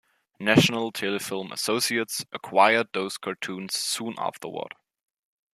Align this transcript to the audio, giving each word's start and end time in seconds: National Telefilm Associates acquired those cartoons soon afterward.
National 0.39 0.91
Telefilm 0.91 1.51
Associates 1.51 2.25
acquired 2.31 2.87
those 2.91 3.19
cartoons 3.19 3.75
soon 3.75 4.15
afterward. 4.17 4.73